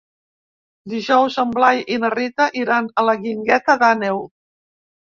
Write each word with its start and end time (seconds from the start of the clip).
Dijous 0.93 1.37
en 1.43 1.53
Blai 1.59 1.83
i 1.97 2.01
na 2.05 2.13
Rita 2.15 2.49
iran 2.65 2.91
a 2.97 3.07
la 3.13 3.19
Guingueta 3.23 3.81
d'Àneu. 3.87 4.29